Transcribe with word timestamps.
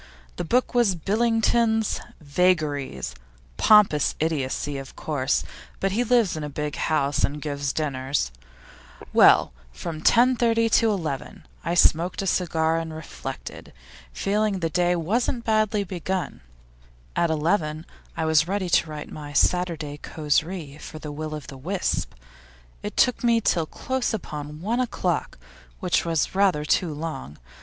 The 0.37 0.43
book 0.43 0.73
was 0.73 0.95
Billington's 0.95 1.99
"Vagaries"; 2.21 3.13
pompous 3.57 4.15
idiocy, 4.19 4.79
of 4.79 4.95
course, 4.95 5.43
but 5.79 5.91
he 5.91 6.03
lives 6.03 6.35
in 6.35 6.43
a 6.43 6.49
big 6.49 6.75
house 6.75 7.23
and 7.23 7.39
gives 7.39 7.71
dinners. 7.71 8.31
Well, 9.13 9.53
from 9.71 10.01
10.30 10.01 10.71
to 10.71 10.89
11, 10.89 11.45
I 11.63 11.75
smoked 11.75 12.23
a 12.23 12.25
cigar 12.25 12.79
and 12.79 12.91
reflected, 12.95 13.73
feeling 14.11 14.53
that 14.53 14.61
the 14.61 14.69
day 14.71 14.95
wasn't 14.95 15.45
badly 15.45 15.83
begun. 15.83 16.41
At 17.15 17.29
eleven 17.29 17.85
I 18.17 18.25
was 18.25 18.47
ready 18.47 18.71
to 18.71 18.89
write 18.89 19.11
my 19.11 19.33
Saturday 19.33 19.99
causerie 19.99 20.79
for 20.79 20.97
the 20.97 21.11
Will 21.11 21.35
o' 21.35 21.39
the 21.41 21.57
Wisp; 21.57 22.15
it 22.81 22.97
took 22.97 23.23
me 23.23 23.39
till 23.39 23.67
close 23.67 24.15
upon 24.15 24.61
one 24.61 24.79
o'clock, 24.79 25.37
which 25.79 26.05
was 26.05 26.33
rather 26.33 26.65
too 26.65 26.91
long. 26.91 27.37